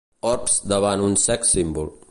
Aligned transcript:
Orbs 0.29 0.55
davant 0.73 1.05
un 1.09 1.15
sex 1.27 1.53
symbol. 1.57 1.93